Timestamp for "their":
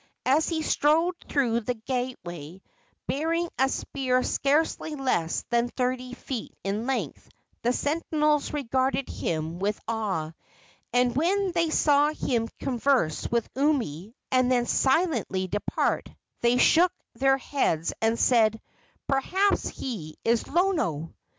17.13-17.37